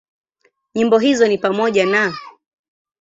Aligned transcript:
Nyimbo 0.75 0.97
hizo 0.99 1.27
ni 1.27 1.37
pamoja 1.37 1.85
na; 1.85 2.13